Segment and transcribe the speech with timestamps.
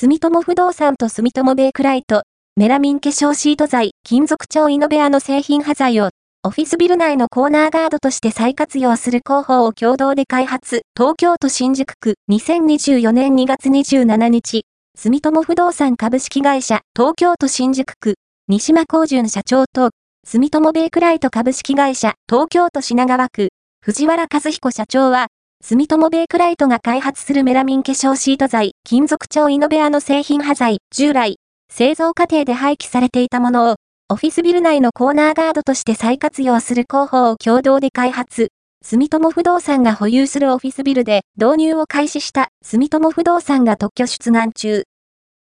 [0.00, 2.22] 住友不動産と住友ベイクライト、
[2.56, 6.08] メラミン化粧シート剤、金属調イノベアの製品端材を、
[6.42, 14.62] オフィスビル内のコーナーガードとして再活用する広報を共同で開発、東京都新宿区、2024年2月27日、
[14.96, 18.14] 住友不動産株式会社、東京都新宿区、
[18.48, 19.90] 西間光純社長と、
[20.26, 23.50] 住友ベイクライト株式会社、東京都品川区、
[23.82, 25.26] 藤原和彦社長は、
[25.70, 31.36] 住友ベイクライトが開発するメラミン化粧シート剤、金属調イノベアの製品端材、従来、
[31.72, 33.76] 製造過程で廃棄されていたものを、
[34.08, 38.48] オフィスビル内のコーナーガードとして再活用する広報を共同で開発。
[38.84, 44.82] 住友不動産が保有するオフィスビルで導入を開始した住友不動産が特許出願中。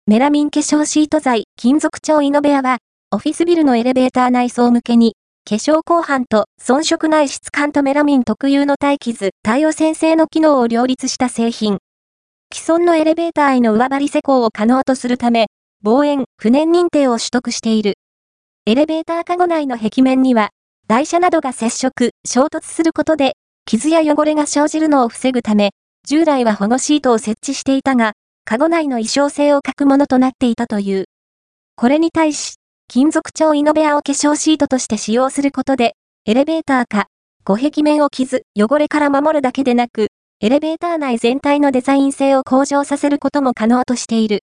[0.05, 2.77] メラミン化粧シート剤、金属調イノベアは、
[3.09, 5.15] オフィスビルのエレベーター内装向けに、
[5.51, 11.79] 化粧後半と遜色ない質感とメラミン特有の待機図、対応先生の機能を両立した製品。
[12.53, 15.47] 既存のエレベーターへの上張り施工を可能とするため、
[15.83, 17.95] 防炎、不燃認定を取得している。
[18.65, 20.51] エレベーターカゴ内の壁面には、
[20.87, 23.33] 台車などが接触、衝突することで、
[23.65, 25.71] 傷や汚れが生じるのを防ぐため、
[26.07, 28.13] 従来は保護シートを設置していたが、
[28.45, 31.05] カゴ内の衣装性を欠くものとなっていたという。
[31.75, 32.55] これに対し、
[32.93, 37.07] 金属調イノベアを化粧シートとして使用することで、エレベーターか、
[37.45, 40.07] 護壁面を傷、汚れから守るだけでなく、
[40.41, 44.41] エレベーター内全体のデザイン性を向上させることも可能としている。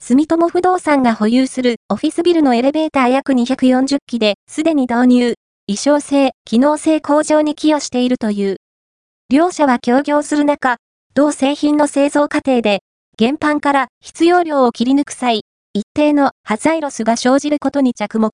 [0.00, 5.34] 住友不動産が保有するオフィスビルのエレベーター約240機で、すでに導入、
[5.68, 8.56] 衣装性、機能性向上に寄与しているという。
[9.30, 10.78] 両社は協業する中、
[11.14, 12.80] 同製品の製造過程で、
[13.20, 15.42] 原版から必要量を切り抜く際、
[15.78, 18.32] 一定のハザイロスが生じることに着目。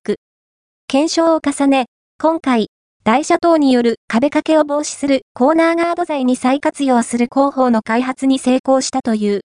[0.87, 1.85] 検証を重ね、
[2.19, 2.69] 今回、
[3.03, 9.41] 台車等による壁掛けを防止するコーナーガード材に再活用する広報の開発に成功したという。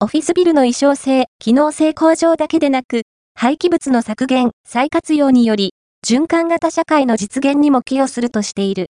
[0.00, 5.72] オフィスビルの衣装性、機能性向上だけでなく、廃棄物の削減、再活用により、
[6.06, 8.80] 循環型社会の実現にも寄与するとしている。